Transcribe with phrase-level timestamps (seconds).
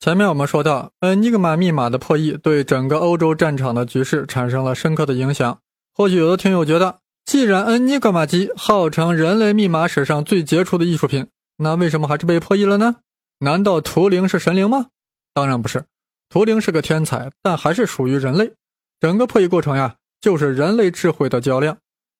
[0.00, 5.58] 前面我们说到，Enigma 密码的破译对整个欧洲战场的局势产生了深刻的影响。
[5.92, 11.26] 或许有的听友觉得，既然 Enigma 机号称人类密码史上最杰出的艺术品，
[11.56, 12.96] 那为什么还是被破译了呢？
[13.40, 14.86] 难道图灵是神灵吗？
[15.34, 15.84] 当然不是，
[16.28, 18.52] 图灵是个天才，但还是属于人类。
[19.00, 21.76] 整个破译过程呀，就是人类智慧的较量。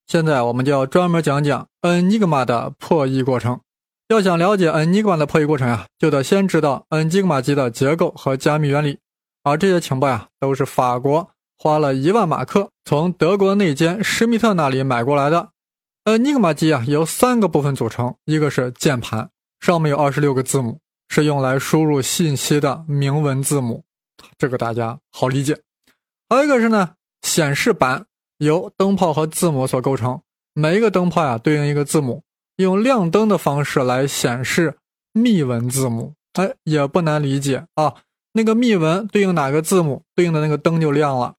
[0.09, 3.61] 现在我们就要专门讲讲 Enigma 的破译过程。
[4.09, 8.99] 要想了解 Enigma 的破译过程呀，就得先知道 Enigma 机的结构和加密原理。
[9.43, 15.51] 而这些情报呀，都是法国花了一万马克从德国内奸施密特那里买过来的。
[16.07, 19.29] Enigma 机啊，由三个部分组成：一个是键盘，
[19.61, 20.81] 上面有二十六个字母，
[21.11, 23.85] 是用来输入信息的明文字母，
[24.39, 25.55] 这个大家好理解；
[26.31, 28.07] 还有一个是呢，显示板，
[28.39, 30.23] 由灯泡和字母所构成，
[30.55, 32.23] 每一个灯泡呀，对应一个字母。
[32.59, 34.77] 用亮灯的方式来显示
[35.13, 37.95] 密文字母，哎，也不难理解啊。
[38.33, 41.35] 那个密文对应哪个字母，对应的那个灯就亮了。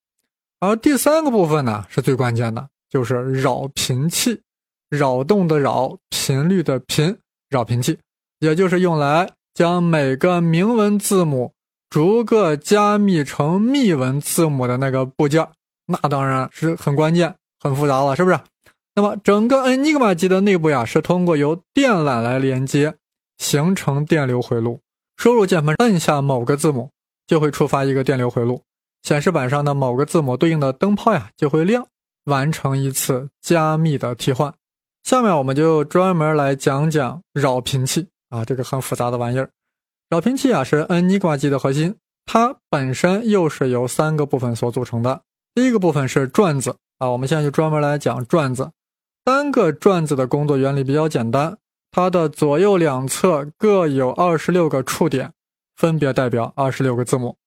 [0.61, 4.41] 而第三个部分呢，是最关键的，就是扰频器，
[4.89, 7.17] 扰动的扰，频率的频，
[7.49, 7.99] 扰频器，
[8.39, 11.53] 也就是用来将每个明文字母
[11.89, 15.45] 逐个加密成密文字母的那个部件。
[15.85, 18.39] 那当然是很关键、很复杂了，是不是？
[18.99, 22.95] 那么，整个 Enigma 机的内部呀，是通过由电缆来连接，
[23.37, 24.81] 形成电流回路。
[25.15, 26.91] 输入键盘按下某个字母，
[27.25, 28.61] 就会触发一个电流回路，
[29.03, 31.87] 显示板上的某个字母对应的灯泡呀就会亮，
[32.25, 34.53] 完成一次加密的替换。
[35.03, 39.49] 下面我们就专门来讲讲扰频器啊，这个很复杂的玩意儿。
[40.09, 45.21] 扰频器啊是 Enigma 机的核心，它本身又是由三个部分所组成的。
[45.55, 48.69] 第一个部分是转子啊，我们现在就专门来讲转子。
[49.23, 51.57] 单个转子的工作原理比较简单，
[51.91, 55.33] 它的左右两侧各有二十六个触点，
[55.75, 57.37] 分别代表二十六个字母。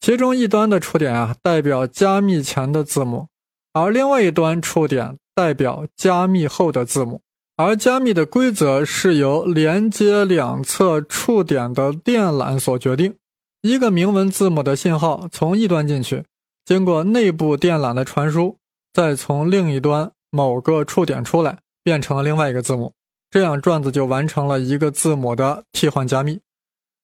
[0.00, 3.28] 其中一端的触点啊，代表加密前的字母，
[3.72, 7.20] 而另外一端触点代表加密后的字母。
[7.54, 13.14] 而加密的规则是由连接两侧触点的电缆所决定。
[13.60, 16.24] 一个明文字母的信号从一端进去，
[16.64, 18.56] 经过内部电缆的传输，
[18.92, 20.10] 再从另一端。
[20.32, 22.92] 某个触点出来，变成了另外一个字母，
[23.30, 26.40] 这样转子就完成了一个字母的替换加密。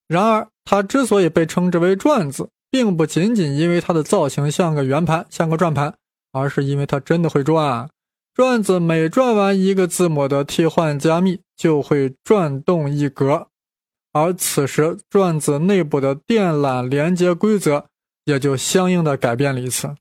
[0.08, 5.94] 然而，它之所以被称之为转子，并不仅仅因为它的造型像个圆盘、像个转盘，
[6.32, 7.88] 而是因为它真的会转。
[8.34, 13.48] 转子每转完一个字母的替换加密，就会转动一格，
[14.12, 17.86] 而此时转子内部的电缆连接规则
[18.24, 19.94] 也就相应的改变了一次。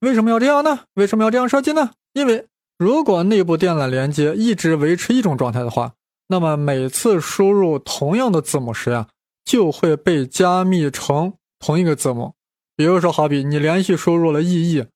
[0.00, 0.80] 为什么要这样呢？
[0.94, 1.90] 为什么要这样设计呢？
[2.14, 2.46] 因为
[2.78, 5.94] 如果内部电缆连接一直维持一种状态的话，
[6.28, 9.08] 那么每次输入同样的字母时呀，
[9.44, 12.34] 就会被加密成同一个字母。
[12.76, 14.86] 比如说，好比你连续输入了 “ee”，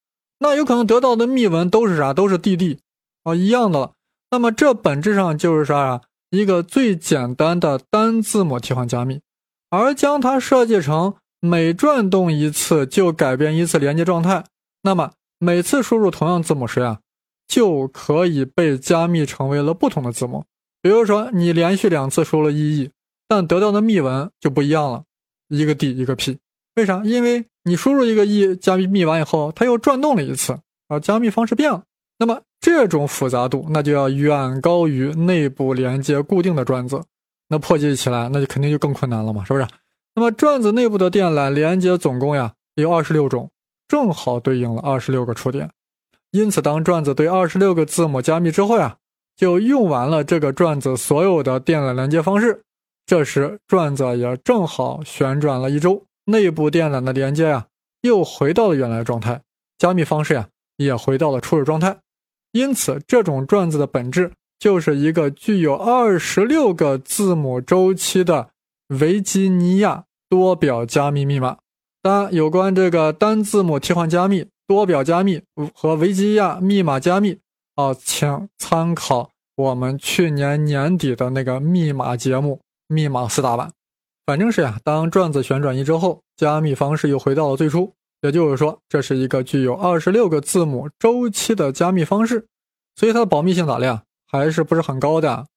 [0.41, 2.13] 那有可能得到的密文都是啥？
[2.13, 2.79] 都是 “dd”，
[3.25, 3.93] 啊，一样的了。
[4.31, 6.01] 那么这本质上就是啥呀？
[6.31, 9.23] 一个最简单的单字母替换加密，
[9.71, 14.45] 而将它设计成每转动一次就改变一次连接状态，
[14.83, 17.01] 那么每次输入同样字母时呀。
[17.51, 20.45] 就可以被加密成为了不同的字母。
[20.81, 22.91] 比如说，你连续两次输入了 “ee”，
[23.27, 25.03] 但得到的密文就不一样了，
[25.49, 26.39] 一个 “d” 一个 “p”。
[26.77, 27.03] 为啥？
[27.05, 30.57] 因为你输入一个 “e”，加密密完以后，它又转动了一次，
[30.87, 31.83] 啊，加密方式变了。
[32.21, 37.03] 那么这种复杂度，那就要远高于内部连接固定的转子。
[37.49, 39.67] 那破解起来，那就肯定就更困难了嘛，是不是？
[40.15, 43.51] 那么转子内部的电缆连接总共呀有二十六种，
[43.89, 45.69] 正好对应了二十六个触点。
[46.33, 48.99] 因此，当转子对二十六个字母加密之后呀，
[49.37, 52.63] 就用完了这个转子所有的电缆连接方式。
[53.05, 57.67] 这时，转子也正好旋转了一周，内部电缆的连接呀，
[58.03, 59.43] 又回到了原来状态，
[59.77, 60.47] 加密方式呀，
[60.77, 61.99] 也回到了初始状态。
[62.53, 64.31] 因此，这种转子的本质
[64.61, 68.51] 就是一个具有二十六个字母周期的
[69.01, 71.57] 维吉尼亚多表加密密码。
[72.01, 74.47] 当然，有关这个单字母替换加密。
[74.71, 75.43] 多表加密
[75.75, 77.37] 和维吉亚密码加密
[77.75, 82.55] 啊，请参考我们去年年底的那个密码节目
[82.87, 83.67] 《密码四大版》。
[84.25, 87.93] 反正是呀，当转子旋转一周后，加密方式又回到了最初。
[88.23, 92.47] 也就是说，这是一个具有二十六个字母周期的加密方式，
[92.95, 94.05] 所以它的保密性咋样？
[94.29, 95.49] 还是不是很高的。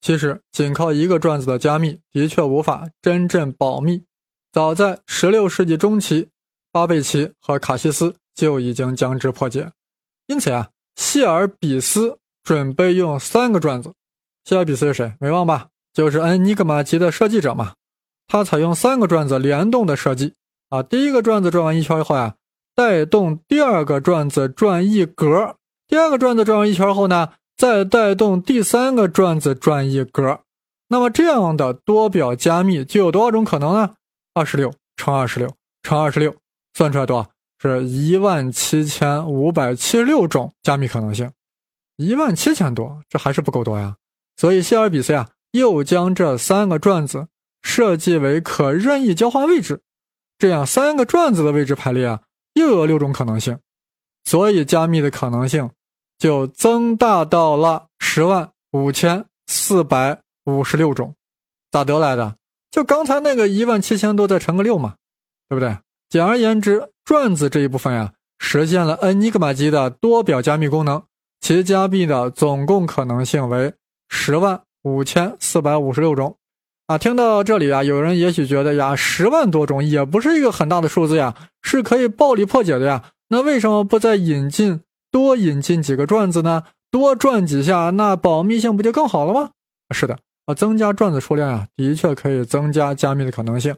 [0.00, 4.02] 其实，仅靠一个转子的加密，的确无法真正保密。
[4.50, 6.30] 早在十六世纪中期，
[6.72, 8.16] 巴贝奇和卡西斯。
[8.38, 9.72] 就已经将之破解，
[10.28, 13.92] 因此啊，谢尔比斯准备用三个转子。
[14.44, 15.12] 谢尔比斯是谁？
[15.18, 15.66] 没忘吧？
[15.92, 17.74] 就是 Enigma 级的设计者嘛。
[18.28, 20.34] 他采用三个转子联动的设计
[20.68, 20.84] 啊。
[20.84, 22.36] 第一个转子转完一圈以后呀，
[22.76, 25.56] 带动第二个转子转一格，
[25.88, 30.42] 第二个转子转完一圈后呢，再带动第三个转子转一格。
[30.86, 33.96] 那么这样的多表加密就有多少种可能呢？
[34.32, 35.52] 二十六乘二十六
[35.82, 36.32] 乘二十六，
[36.72, 37.28] 算出来多少？
[37.60, 41.30] 是一万七千五百七十六种加密可能性。
[41.96, 43.96] 一万七千多，这还是不够多呀。
[44.36, 47.28] 所以谢尔比斯呀，又将这三个转子
[47.62, 49.82] 设计为可任意交换位置，
[50.38, 52.22] 这样三个转子的位置排列啊，
[52.54, 53.58] 又有六种可能性。
[54.24, 55.70] 所以加密的可能性
[56.18, 60.20] 就增大到了十万五千四百。
[60.48, 61.14] 五十六种，
[61.70, 62.34] 咋得来的？
[62.70, 64.94] 就刚才那个一万七千多再乘个六嘛，
[65.46, 65.76] 对不对？
[66.08, 71.02] 简而言之，转子这一部分呀，实现了恩尼格玛机的多表加密功能，
[71.40, 73.74] 其加密的总共可能性为
[74.08, 76.36] 十万五千四百五十六种。
[76.86, 83.04] 啊，听到这里啊，有人也许觉得呀，十万多种也不是一个很大的数字呀，是可以暴力破解的呀。
[83.28, 86.64] 那为什么不再引进多引进几个转子呢？
[86.90, 89.50] 多转几下，那保密性不就更好了吗？
[89.90, 90.18] 是的。
[90.46, 93.76] 啊，增加转子数量呀，的确可以增加加密的可能性，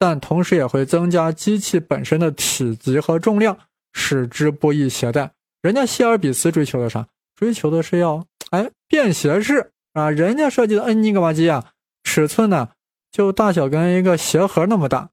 [0.00, 3.56] 但同时也会增加机器本身的体积和重量，
[3.92, 5.30] 使之不易携带。
[5.62, 7.06] 人家希尔比斯追求的啥？
[7.36, 10.10] 追求的是要哎便携式啊！
[10.10, 11.66] 人家设计的恩尼格玛机啊，
[12.02, 12.70] 尺寸呢
[13.12, 15.10] 就大小跟一个鞋盒那么大。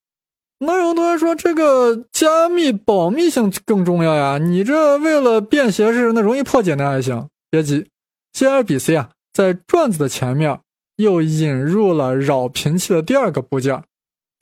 [0.59, 4.37] 那有同学说这个加密保密性更重要呀？
[4.37, 7.27] 你这为了便携式，那容易破解那还行？
[7.51, 7.87] 别急，
[8.33, 10.59] 希尔比斯呀，在转子的前面。
[10.97, 13.83] 又引入了扰频器的第二个部件，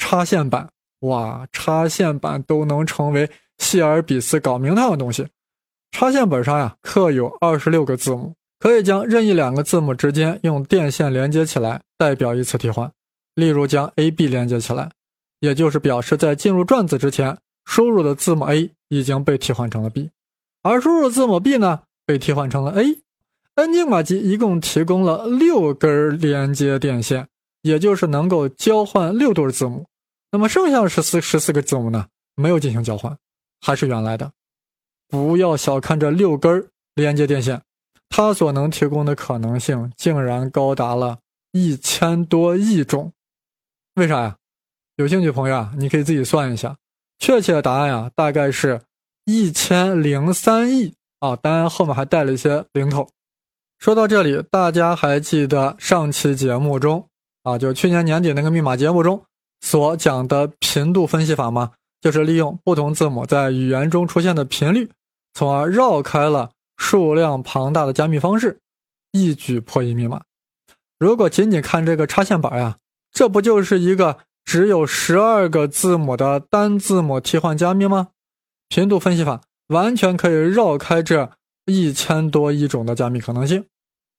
[0.07, 0.69] 插线板。
[0.99, 5.25] 哇，插线板都能成为谢尔比斯搞名堂的东西。
[5.91, 12.91] 插线板上呀，刻有二十六个字母，可以将任意两个字母之间用电线连接起来，代表一次替换。
[13.33, 14.91] 例如，将 A、B 连接起来，
[15.39, 17.35] 也就是表示在进入转子之前，
[17.65, 20.11] 输入的字母 A 已经被替换成了 B，
[20.61, 22.99] 而输入字母 B 呢，被替换成了 A。
[23.55, 27.27] 恩尼玛机一共提供了六根连接电线，
[27.63, 29.85] 也就是能够交换六对字母。
[30.35, 32.07] 那么剩下的十四十四个字母呢？
[32.35, 33.17] 没有进行交换，
[33.61, 34.29] 还是原来的。
[35.07, 37.61] 不要小看这六根连接电线，
[38.09, 41.19] 它所能提供的可能性竟然高达了
[41.53, 43.13] 一千多亿种。
[43.93, 44.35] 为啥呀？
[44.97, 46.75] 有兴趣朋友啊，你可以自己算一下，
[47.17, 48.81] 确切的答案呀，大概是
[49.23, 51.33] 一千零三亿啊。
[51.37, 53.07] 当然后面还带了一些零头。
[53.79, 57.07] 说到这里，大家还记得上期节目中
[57.43, 59.23] 啊，就去年年底那个密码节目中
[59.61, 61.71] 所讲的频度分析法吗？
[62.01, 64.89] 就是利用不同字母在语言中出现的频率，
[65.33, 68.59] 从而绕开了数量庞大的加密方式，
[69.11, 70.21] 一举破译密码。
[70.99, 72.77] 如果仅仅看这个插线板呀，
[73.11, 78.09] 这不就是一个只有十二个字母的单字母替换加密吗？
[78.69, 81.31] 频度分析法完全可以绕开这
[81.65, 83.65] 一千多亿种的加密可能性。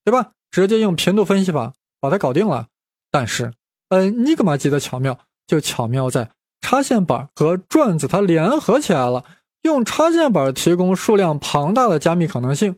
[0.04, 0.30] 对吧？
[0.52, 2.68] 直接用频度分析法把它搞定了。
[3.10, 3.52] 但是，
[3.88, 9.24] 嗯尼格玛机的巧妙就巧妙在插线板和转子它联合起来了，
[9.62, 12.76] 用插线板提供数量庞大的加密可能性，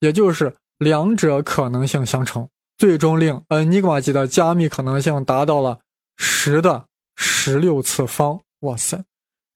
[0.00, 5.80] 也就是两者可能性相乘，最终令恩尼格玛机的加密可能性达到了
[6.16, 6.84] 十的
[7.16, 8.40] 十六次方。
[8.60, 9.04] 哇塞，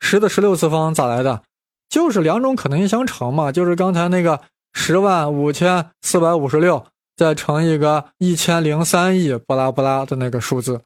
[0.01, 1.43] 十的十六次方咋来的？
[1.89, 4.41] 就是两种可能性相乘嘛，就是刚才那个
[4.75, 6.85] 十万五千四百五十六。
[7.17, 10.83] 再乘一个一千零三亿巴拉巴拉的那个数字，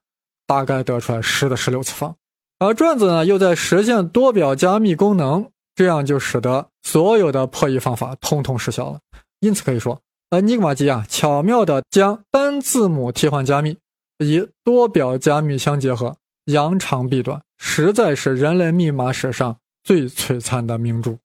[0.52, 2.14] 大概得出来十的十六次方。
[2.58, 9.00] 而转子呢，又在实现多表加密功能，这样就使得所有的破译方法通通失效了。
[9.40, 9.98] 因此可以说，
[10.30, 13.78] 恩尼格玛机啊，巧妙地将单字母替换加密
[14.18, 21.16] 与多表加密相结合，扬长避短，实在是人类密码史上最璀璨的明珠。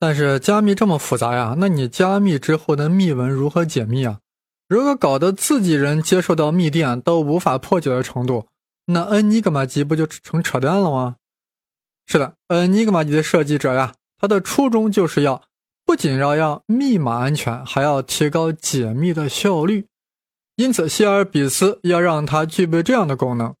[0.00, 4.18] 但是加密这么复杂呀，那你加密之后的密文如何解密啊？
[4.68, 8.46] 如果搞得自己人接受到密电都无法破解的程度，
[8.86, 11.16] 那恩尼格玛机不就成扯淡了吗？
[12.06, 15.42] 是的，恩尼格玛机的设计者呀，他的初衷就是要
[15.86, 19.86] 不仅要让密码安全，还要提高解密的效率。
[20.56, 23.54] 因此，希尔比斯要让它具备这样的功能：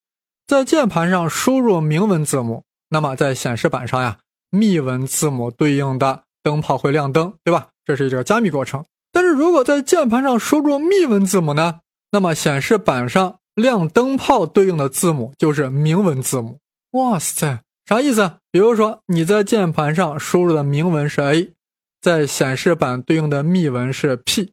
[0.46, 4.18] 在键盘上输入明文字母，那么在显示板上呀，
[4.50, 7.68] 密文字母对应的灯泡会亮灯，对吧？
[7.84, 8.84] 这是一个加密过程。
[9.10, 11.80] 但是如果在键盘上输入密文字母呢？
[12.10, 16.58] 那么显示板上亮灯泡对应的字母就是明文字母。
[16.92, 18.32] 哇塞，啥意思？
[18.50, 21.52] 比如说你在键盘上输入的明文是 A，
[22.00, 24.52] 在显示板对应的密文是 P。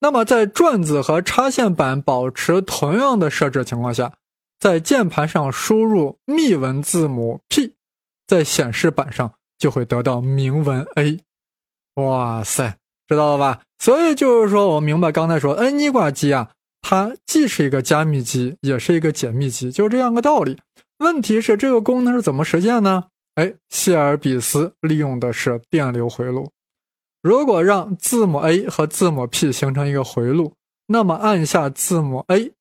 [0.00, 4.12] 那么在转子和插线板保持同样的设置情况下，
[4.58, 7.74] 在键盘上输入密文字母 P，
[8.26, 11.20] 在显示板上就会得到明文 A。
[11.96, 12.76] 哇塞，
[13.08, 13.60] 知道了吧？
[13.78, 16.50] 所以就是说我明白刚才说 N 一挂机啊，
[16.82, 20.58] 它既是一个加密机，也是一个解密机，就这样个道理。
[20.98, 23.04] 问题是这个功能是怎么实现呢？
[23.34, 26.50] 哎，谢尔比斯利用的是电流回路。
[27.22, 30.54] 如果让字母 A 和字母 P 形成一个回路，
[30.86, 32.52] 那么按下字母 A。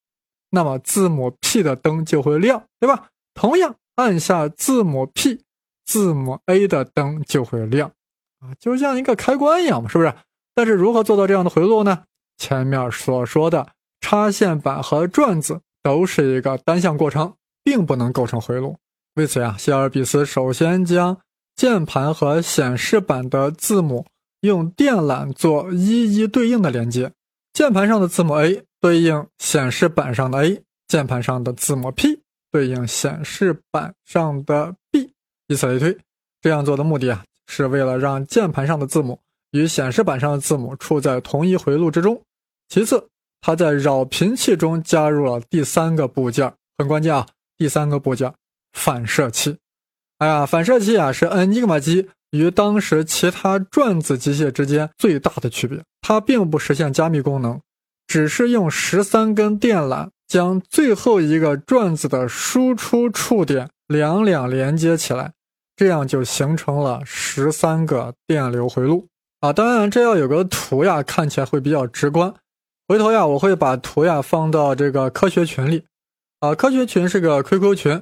[0.51, 3.09] 那么字母 P 的灯就会亮，对吧？
[3.35, 5.41] 同样按下字母 P，
[5.85, 7.91] 字母 A 的灯就会亮，
[8.39, 10.11] 啊，就像一个开关一样嘛，是不是？
[10.55, 12.03] 但是如何做到这样的回路呢？
[12.37, 13.67] 前面所说的
[14.01, 18.77] 插线板和转子都是一个单向过程，并不能构成回路。
[19.15, 21.17] 为此呀，希尔比斯首先将
[21.55, 24.05] 键盘和显示板的字母
[24.41, 27.11] 用电缆做一一对应的连接，
[27.53, 28.63] 键盘上的字母 A。
[28.81, 35.11] 对应显示板上的 A，键盘上的字母 P 对应显示板上的 B，
[35.49, 35.97] 以此类推。
[36.39, 39.19] 这样做的目的啊，是为了让键盘上的字母
[39.51, 42.21] 与显示板上的字母处在同一回路之中。
[42.69, 43.09] 其次，
[43.41, 47.25] 它在扰频器中加入了第三个部件，很关键啊！
[47.57, 48.33] 第三个部件——
[48.73, 49.57] 反射器。
[50.19, 55.81] 哎呀，反射器啊，是 Enigma 机与当时其他转子机械之间最大的区别。
[56.01, 57.59] 它并不实现加密功能。
[58.07, 65.31] 只是用十三根电缆将最后一个转子的输出触点两两连接起来，
[65.75, 69.07] 这样就形成了十三个电流回路
[69.41, 69.53] 啊！
[69.53, 72.33] 当然，这要有个图呀，看起来会比较直观。
[72.89, 75.85] 回头呀，我会把图呀放到这个科学群里
[76.39, 76.55] 啊。
[76.55, 78.01] 科学群是个 QQ 群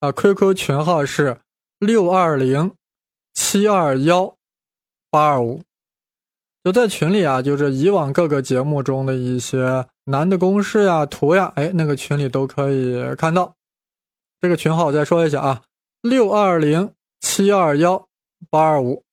[0.00, 1.36] 啊，QQ 群号是
[1.78, 2.72] 六二零
[3.34, 4.34] 七二幺
[5.10, 5.60] 八二五。
[6.64, 13.54] 就在群里啊，就是以往各个节目中的一些难的公式呀、图呀，哎，那个群里都可以看到。
[14.40, 15.62] 这个群号我再说一下啊，
[16.00, 18.08] 六二零七二幺
[18.48, 19.04] 八二五。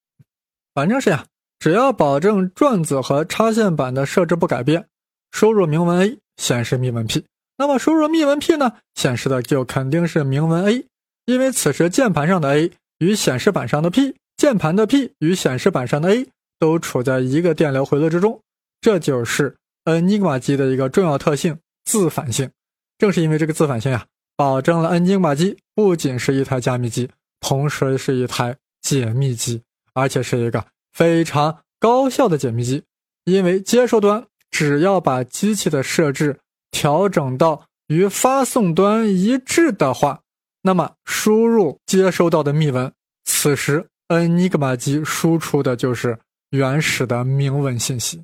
[0.73, 1.25] 反正是呀，
[1.59, 4.87] 只要保证转子和插线板的设置不改变，
[5.31, 7.25] 输入明文 A 显示密文 P，
[7.57, 10.85] 那么输入密文 P 呢，显示的就肯定是明文 A，
[11.25, 16.27] 因为此时键盘上的 A 与显示板上的 P，键盘的 P 与显示板上的 A。
[16.61, 18.37] 都处在一个电流回路之中，
[18.81, 19.55] 这就是
[19.85, 21.57] Enigma 机的一个重要特性——
[21.89, 22.51] 自反性。
[22.97, 24.05] 正是因为这个自反性呀，
[24.35, 27.09] 保证了 Enigma 机不仅是一台加密机，
[27.39, 29.61] 同时是一台解密机，
[29.93, 32.83] 而且是一个非常高效的解密机。
[33.23, 34.27] 因为接收端
[34.59, 36.37] 只要把机器的设置
[36.69, 40.19] 调整到与发送端一致的话，
[40.63, 42.91] 那么输入接收到的密文，
[43.23, 46.19] 此时 Enigma 机输出的就是。
[46.51, 48.23] 原始的明文信息，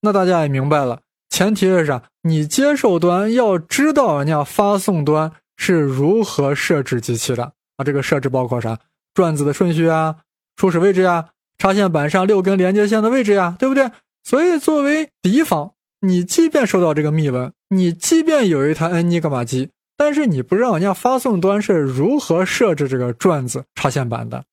[0.00, 2.00] 那大家也明白了，前提是啥？
[2.22, 7.42] 你接受端要知道人家发送端是如何设置机器的
[7.76, 7.82] 啊？
[7.84, 8.78] 这个设置包括啥？
[9.14, 10.14] 转子的顺序啊，
[10.54, 13.90] 初始位置呀，插线板上六根连接线的位置呀，对不对？
[14.26, 24.44] 所以作为敌方，你即便收到这个密文，你即便有一台恩尼格玛机，但是你不知道人家发送端是如何设置这个转子插线板的，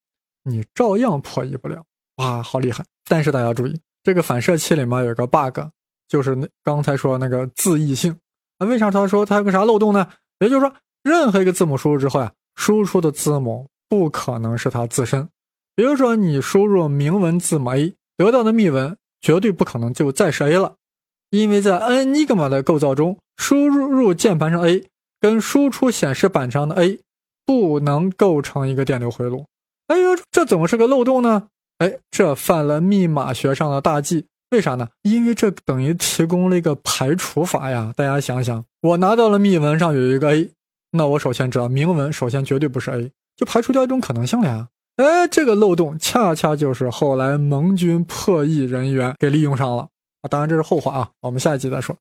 [0.44, 1.84] 你照样破译不了。
[2.18, 2.86] 哇，好厉害！
[3.10, 5.60] 但是大家注意，这个反射器里面有个 bug，
[6.08, 8.16] 就是那刚才说那个字义性。
[8.60, 10.08] 那为啥他说它有个啥漏洞呢？
[10.40, 15.28] 也就是说，任何一个字母输入之后呀，输出的字母不可能是它自身。
[15.76, 20.76] 比如说，你输入明文字母 A，得到的密文绝对不可能就再是 A 了，
[21.32, 24.84] 因为在 Enigma 的构造中，输入入键盘上 A
[25.20, 27.00] 跟输出显示板上的 A
[27.46, 29.46] 不能构成一个电流回路。
[29.88, 31.48] 哎呦，这怎么是个漏洞呢？
[31.78, 34.90] 哎，这犯了密码学上的大忌，为啥呢？
[35.04, 37.94] 因为这等于提供了一个排除法呀。
[37.96, 40.52] 大家想想，我拿到了密文上有一个 A，
[40.92, 44.68] 那我首先知道明文首先绝对不是 A，就排除掉一种可能性了呀。
[44.98, 49.88] 哎，这个漏洞恰恰就是后来盟军破译人员给利用上了
[50.22, 50.28] 啊。
[50.30, 51.96] 当然这是后话啊，我们下一集再说。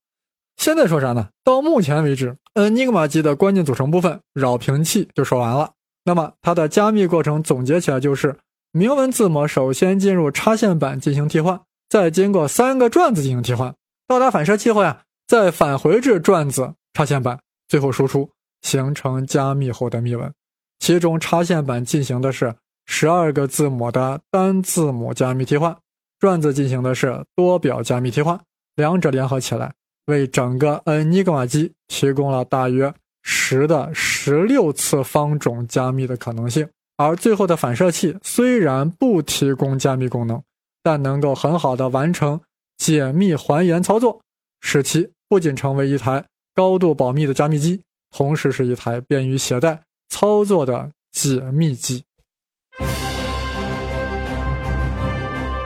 [0.56, 1.28] 现在说啥呢？
[1.42, 5.70] 到目前为止，Enigma 机的关键组成部分扰频器就说完了。
[6.04, 8.36] 那么它的加密过程总结起来就是。
[8.74, 13.74] 明文字母首先进入插线板进行替换，再经过三个转子进行替换，
[14.08, 18.30] 到达反射器后呀，再返回至转子插线板，最后输出
[18.62, 20.32] 形成加密后的密文。
[20.78, 22.54] 其中插线板进行的是
[22.86, 25.76] 十二个字母的单字母加密替换，
[26.18, 28.38] 转子进行的是多表加密替换，
[28.76, 29.72] 两者联合起来，
[30.06, 36.68] 为整个 Enigma 机提供了大约十的十六次方种加密的可能性。
[36.96, 40.40] 而最后的反射器虽然不提供加密功能，
[40.82, 42.40] 但能够很好的完成
[42.76, 44.20] 解密还原操作，
[44.60, 46.24] 使其不仅成为一台
[46.54, 52.04] 高度保密的加密机，同时是一台便于携带、操作的解密机。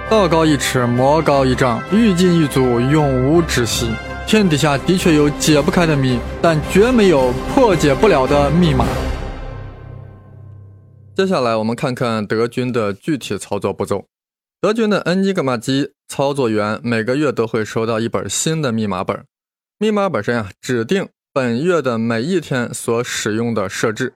[0.08, 3.92] 道高一尺，魔高一丈，欲进一阻，永无止息。
[4.24, 8.86] 天底下的确有解不开的谜，但绝没有破解不了的密码。
[11.16, 14.06] 接下来，我们看看德军的具体操作步骤。
[14.60, 19.24] 德军的恩尼格玛机操作员每个月都会收到一本新的密码本，
[19.78, 24.14] 密码本上啊指定本月的每一天所使用的设置，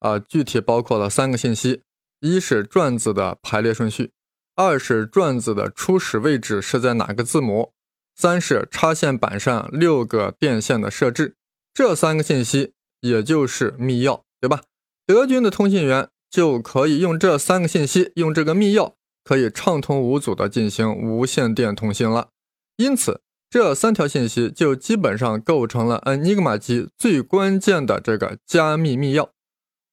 [0.00, 1.82] 啊，具体包括了三个信息：
[2.20, 4.12] 一是转子的排列顺序。
[4.54, 7.72] 二是转子的初始位置是在哪个字母？
[8.14, 11.36] 三是插线板上六个电线的设置。
[11.72, 14.60] 这三个信息也就是密钥，对吧？
[15.06, 22.28] 德军的通信员就可以用这三个信息，用这个密钥，可以畅通无阻的进行无线电通信了。
[22.76, 29.30] 因此，这三条信息就基本上构成了恩尼格玛机最关键的这个加密密钥。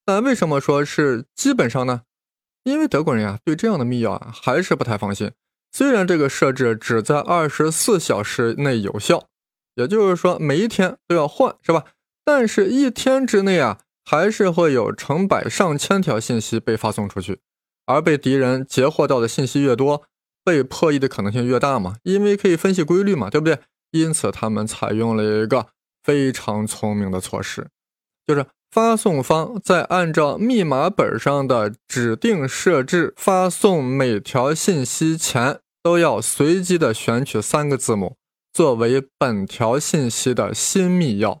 [0.04, 2.02] 但为什么说是基本上呢？
[2.68, 5.32] 因为德国人啊，对这样的密钥啊还是不太放心。
[5.72, 9.24] 虽然这个设置只在二十四小时内有效，
[9.74, 11.84] 也就是说每一天都要换，是吧？
[12.24, 17.40] 但是一天之内啊，还是会有成百上千条信息被发送出去，
[17.86, 20.02] 而被敌人截获到的信息越多，
[20.44, 21.96] 被破译的可能性越大嘛。
[22.02, 23.58] 因为可以分析规律嘛，对不对？
[23.92, 25.68] 因此他们采用了一个
[26.02, 27.68] 非常聪明的措施，
[28.26, 28.44] 就是。
[28.70, 38.16] 发送方在按照密码本上的指定设置发送每条信息前，都要随机的选取三个字母
[38.52, 41.38] 作为本条信息的新密钥。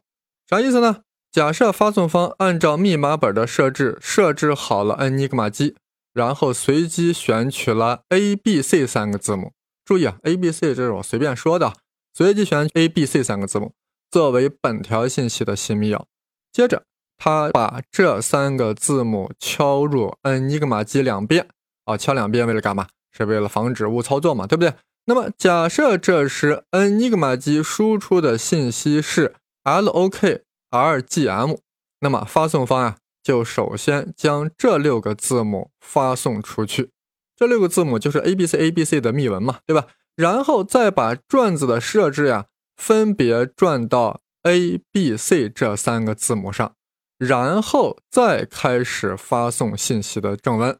[0.48, 1.02] 啥意思呢？
[1.30, 5.76] 假设发送方按照密码本的设置设置好了恩尼格玛机，
[6.14, 9.52] 然后随机选取了 A、B、C 三个字母。
[9.84, 11.74] 注意啊，A、B、C 这是我随便说的，
[12.14, 13.74] 随机选 A、B、C 三个字母
[14.10, 16.02] 作为本条信息的新密钥。
[16.50, 16.87] 接着。
[17.18, 21.48] 他把这三个字母敲入恩尼格玛机两遍
[21.84, 22.86] 啊，敲两遍为了干嘛？
[23.10, 24.72] 是为了防止误操作嘛，对不对？
[25.06, 31.58] 那么假设这时恩尼格玛机输出的信息是 LOKRGM，
[32.00, 36.90] 那么发送方啊就首先将这六个字母发送出去，
[37.34, 39.86] 这六个字母就是 ABCABC 的密文嘛，对吧？
[40.14, 46.74] 然后再把转子的设置呀分别转到 ABC 这三个字母上。
[47.18, 50.78] 然后再开始发送信息的正文，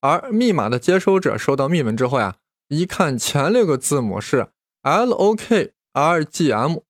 [0.00, 2.36] 而密码的接收者收到密文之后呀，
[2.68, 4.50] 一看前六个字母是
[4.84, 6.82] LOKRGM，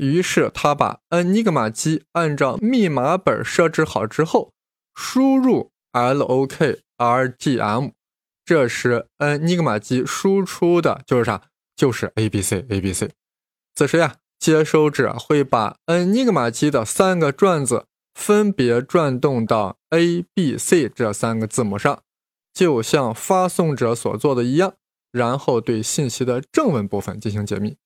[0.00, 4.52] 于是他把恩尼格玛机按照密码本设置好之后，
[4.96, 7.92] 输入 LOKRGM，
[8.44, 11.40] 这时恩尼格玛机输出的就是啥？
[11.76, 13.10] 就是 ABCABC。
[13.76, 17.86] 此时呀，接收者会把恩尼格玛机的三个转子。
[18.14, 22.02] 分别转动到 A、B、C 这三个字母上，
[22.52, 24.74] 就像发送者所做的一样，
[25.10, 27.76] 然后对信息的正文部分进行解密。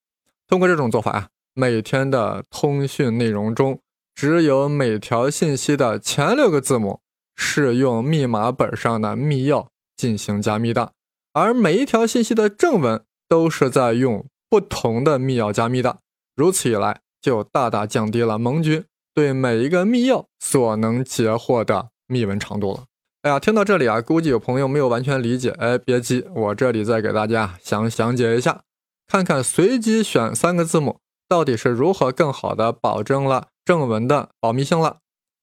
[0.47, 3.81] 通过这种做法啊，每天的通讯内容中，
[4.15, 7.01] 只有每条信息的前六个字母
[7.35, 10.93] 是用密码本上的密钥进行加密的，
[11.33, 15.99] 而每一条信息的正文都是在用不同的密钥加密的。
[16.35, 18.85] 如此一来，就大大降低了盟军。
[19.17, 22.83] 对每一个密钥所能截获的密文长度了。
[23.23, 25.49] 哎呀，听到这里啊，估计有朋友没有完全理解。
[25.57, 28.61] 哎，别急，我这里再给大家详详解一下，
[29.07, 34.97] 看看随机选三个字母到底是如何更好的保证了正文的保密性了。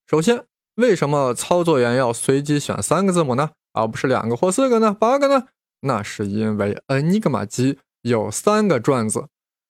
[0.09, 3.49] 首先，为什么操作员要随机选三个字母呢？
[3.73, 4.95] 而不是两个或四个呢？
[4.97, 5.47] 八个呢？
[5.81, 9.25] 那是因为恩尼格玛机有三个转子，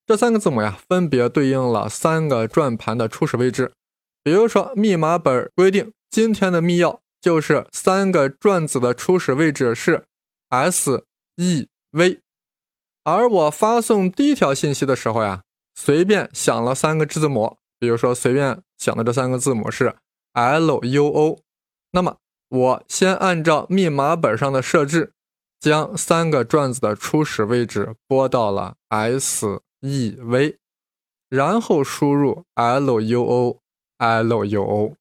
[0.05, 3.71] 这三个字母呀，分别对应了三个转盘的初始位置。
[4.25, 10.03] 比如说，密码本规定今天的密钥就是三个转子的初始位置是
[10.49, 12.21] S E V，
[13.03, 15.43] 而我发送第一条信息的时候呀，
[15.75, 19.95] 随便想了三个字母，比如说随便想的这三个字母是
[20.33, 21.39] L U O，
[21.91, 22.17] 那么
[22.49, 25.13] 我先按照密码本上的设置，
[25.59, 30.57] 将三个转子的初始位置拨到了 S E V，
[31.29, 33.59] 然后输入 L U O。
[33.99, 34.95] LUO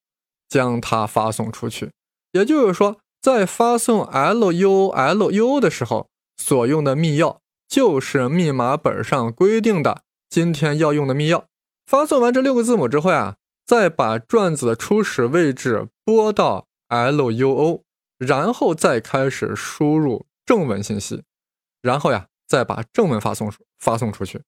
[0.48, 1.90] 将它发送出去，
[2.33, 11.44] 也就是说，在发送 LUO LUO 的时候，所用的密钥就是密码本上规定的今天要用的密钥。
[11.87, 17.83] 发送完这六个字母之后呀，再把转子的初始位置拨到 LUO，
[18.18, 21.22] 然后再开始输入正文信息，
[21.83, 24.42] 然后呀，再把正文发送发送出去。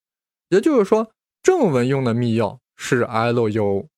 [0.50, 1.10] 也就是说，
[1.42, 3.88] 正文用的密钥是 LUO。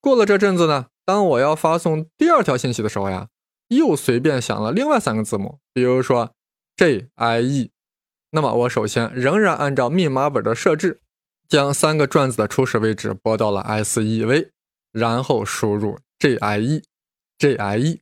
[0.00, 3.28] 过了这阵子呢，当我要发送第二条信息的时候呀，
[3.68, 6.34] 又随便想了另外三个字母，比如说
[6.76, 7.70] J I E。
[8.30, 11.00] 那么我首先仍然按照密码本的设置，
[11.48, 14.52] 将三个转子的初始位置拨到了 S E V，
[14.92, 18.00] 然后输入 J I E，J I E，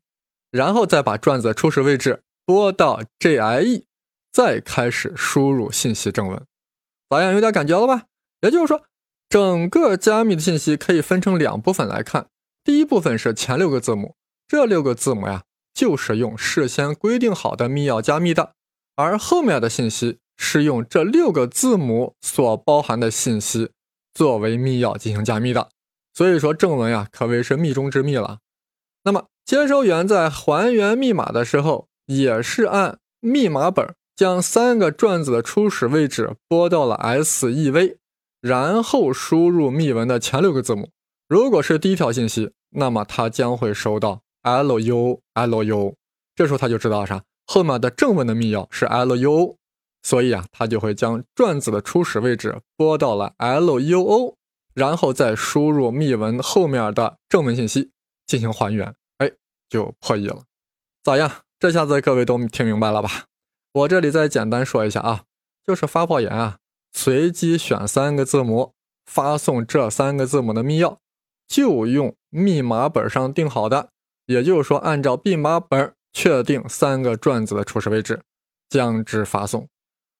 [0.50, 3.86] 然后再把转子初始位置拨到 J I E，
[4.30, 6.46] 再开始输入信息正文。
[7.08, 7.32] 咋样？
[7.32, 8.04] 有点感觉了吧？
[8.42, 8.84] 也就是说，
[9.28, 12.28] 整个加密的信息可以分成两部分来看。
[12.64, 14.14] 第一部分是前六个字母，
[14.46, 15.42] 这六个字母呀，
[15.74, 18.52] 就是用事先规定好的密钥加密的。
[18.96, 23.70] 而后面的信息是用这六个字母所包含的信息
[24.12, 25.68] 作为密钥进行加密的，
[26.14, 28.38] 所以说正文呀可谓是密中之密了。
[29.04, 37.98] 那么接收员在还原密码的时候，也是按密码本将三个转子的初始位置拨到了 S E V，
[38.40, 40.90] 然后输入密文的前六个字母。
[41.28, 45.96] 如果是第一条信息，那么它将会收到 L U L U，
[46.34, 47.22] 这时候他就知道啥？
[47.46, 49.56] 后面的正文的密钥是 LUO，
[50.02, 54.34] 所以啊，它就会将转子的初始位置拨到了 LUO，
[54.74, 57.90] 然后再输入密文后面的正文信息
[58.26, 59.32] 进行还原，哎，
[59.70, 60.42] 就破译了。
[61.02, 61.30] 咋样？
[61.58, 63.24] 这下子各位都听明白了吧？
[63.72, 65.24] 我这里再简单说一下啊，
[65.66, 66.58] 就是发炮员啊，
[66.92, 68.72] 随机选三个字母
[69.06, 70.96] 发送这三个字母的密钥，
[71.46, 73.88] 就用密码本上定好的，
[74.26, 75.94] 也就是说按照密码本。
[76.10, 78.22] 确定三个转子的初始位置，
[78.68, 79.68] 将之发送。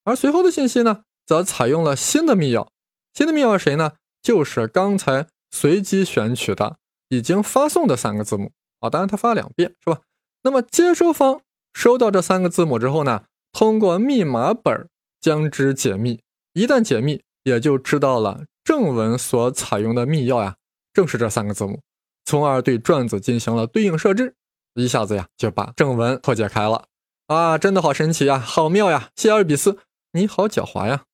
[0.04, 2.68] 而随后的信息呢，则采用了新的密钥。
[3.14, 3.92] 新的密钥是谁呢？
[4.22, 6.76] 就是刚才随机选取的
[7.08, 8.90] 已经发送的三个字母啊。
[8.90, 10.02] 当然，他发两遍，是吧？
[10.42, 11.40] 那么接收方
[11.72, 14.88] 收到这三个字母之后呢，通过密码本
[15.20, 16.20] 将之解密。
[16.58, 20.56] 一旦解密，也就知道了正文所采用的密钥呀，
[20.92, 21.78] 正是这三个字母，
[22.24, 24.34] 从而对转子进行了对应设置。
[24.74, 26.86] 一下子呀，就把正文破解开了
[27.28, 27.56] 啊！
[27.56, 29.10] 真的好神奇呀，好妙呀！
[29.14, 29.78] 谢尔比斯，
[30.14, 31.04] 你好狡猾呀！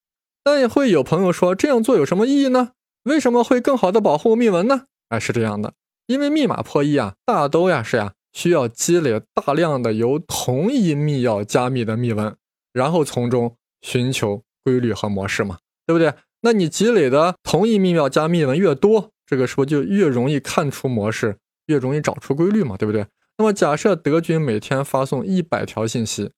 [0.43, 2.71] 但也会有朋友说，这样做有什么意义呢？
[3.03, 4.87] 为什么会更好的保护密文呢？
[5.11, 5.75] 哎，是这样的，
[6.07, 12.35] 因为密码破译啊，大都呀是呀，需要积累大量的由同一密钥加密的密文，
[12.73, 16.13] 然后从中寻求规律和模式嘛，对不对？
[16.41, 23.07] 那你积累的同一密钥加密文越多，这个是不是就越容易看出模式，越容易找出规律嘛，对不对？
[23.39, 26.31] 那么，假设德军每天发送一百条信息，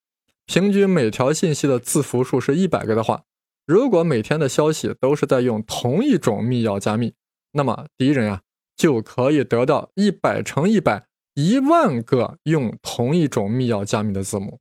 [0.47, 3.23] 平均每条信息的字符数是一百个的话，
[3.67, 7.15] 如果每天的消息都是在用同一种密钥加密，
[7.53, 8.43] 那么敌人呀
[8.77, 14.61] 就可以得到一百乘一百一万个用同一种密钥加密的字母，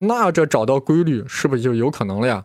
[0.00, 2.44] 那这找到规律是不是就有可能了呀？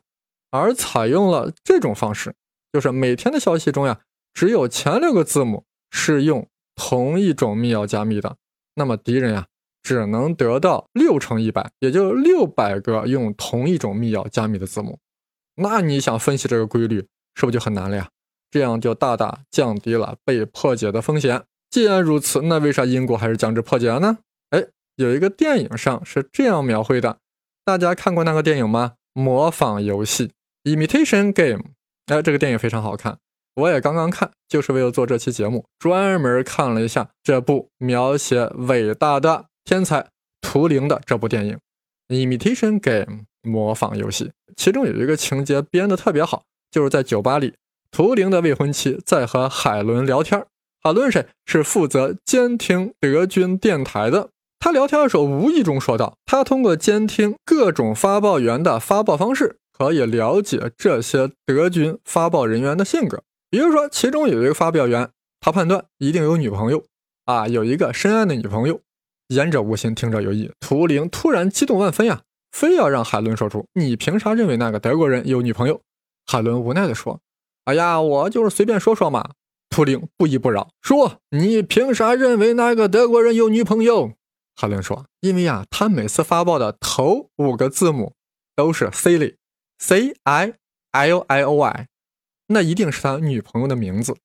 [0.55, 2.33] 而采用了这种方式，
[2.71, 3.99] 就是每天的消息中呀，
[4.33, 8.37] 只有前六个字母是用同一种密钥加密的。
[8.75, 9.45] 那么敌人呀，
[9.83, 14.99] 只能得到六乘一百，也就六百个用同一种密钥加密的字母。
[15.55, 16.97] 那你想分析这个规律，
[17.35, 18.09] 是不是就很难了呀？
[18.51, 21.43] 这样就大大降低了被破解的风险。
[21.69, 24.17] 既然如此，那为啥英国还是将之破解了呢？
[24.49, 24.65] 哎，
[24.95, 27.17] 有一个电影上是这样描绘的，
[27.65, 28.93] 大家看过那个电影吗？
[29.13, 30.33] 模仿游戏
[30.65, 31.63] （Imitation Game）。
[32.07, 33.17] 哎，这个电影非常好看。
[33.55, 40.05] 我也刚刚看，就是为了做这期节目，专门看了一下这部描写伟大的天才
[40.41, 41.57] 图灵的这部电影
[42.13, 44.33] 《Imitation Game》模仿游戏。
[44.57, 47.53] 其中有一个情节编得特别好，就是在酒吧里，
[47.91, 50.45] 图灵的未婚妻在和海伦聊天。
[50.83, 51.25] 海伦谁？
[51.45, 54.29] 是负责监听德军电台的。
[54.59, 65.09] 他聊天的时候，无意中说道：“他通过监听各种发报员的发报方式，可以了解这些德军发报人员的性格。”比如说，其中有一个发表员，
[65.39, 66.83] 他判断一定有女朋友
[67.25, 68.81] 啊，有一个深爱的女朋友。
[69.29, 70.51] 言者无心，听者有意。
[70.59, 75.81] 图灵突然激动万分呀，非要让海伦说出：“你凭啥认为那个德国人有女朋友？”
[76.27, 77.19] 海伦无奈地说
[77.65, 79.31] ：“哎呀，我就是随便说说嘛。”
[79.69, 84.13] 图灵不依不饶，说：“你凭啥认为那个德国人有女朋友？”
[84.55, 88.13] 海伦说：“因为呀，他每次发报的头五个字母
[88.55, 89.37] 都是 C 类
[89.79, 90.53] ，C I
[90.91, 91.87] L I O I。”
[92.47, 94.15] 那一定是他女朋友的名字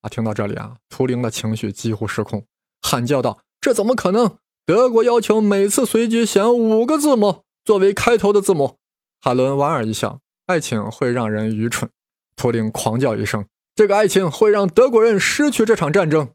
[0.00, 0.08] 啊！
[0.08, 2.44] 听到这里啊，图灵的情绪几乎失控，
[2.82, 4.38] 喊叫道：“这怎么可能？
[4.66, 8.78] 德国要求每次随机选五个字母作为开头的字母。”
[9.22, 11.88] 海伦莞尔一笑：“爱情会让人愚蠢。”
[12.34, 16.32] 图灵狂叫一声：“这个爱情会让德国人失去这场战争！”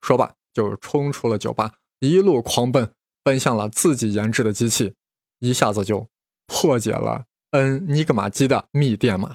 [0.00, 2.92] 说罢，就冲出了酒吧，一路狂奔，
[3.24, 4.94] 奔向了自己研制的机器，
[5.40, 6.08] 一下子就
[6.46, 9.34] 破解了恩尼格玛机的密电码。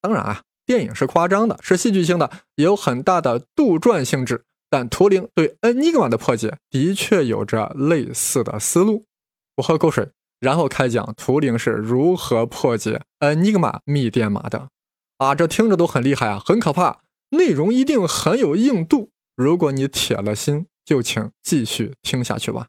[0.00, 0.42] 当然啊。
[0.66, 9.04] 电影是夸张的，是戏剧性的，也有很大的杜撰性质，但图灵对恩尼格玛的破解的确有着类似的思路。
[9.58, 10.08] 我喝口水，
[10.40, 14.70] 然后开讲图灵是如何破解恩尼格玛密电码的。
[15.18, 16.98] 啊，这听着都很厉害啊，很可怕，
[17.30, 19.10] 内容一定很有硬度。
[19.36, 22.66] 如果你铁了心，就请继续听下去吧。